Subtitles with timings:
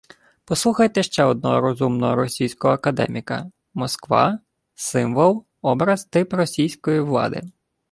[0.45, 4.39] Послухайте ще одного розумного російського академіка: «Москва–
[4.75, 7.41] Символ, Образ, Тип Російської влади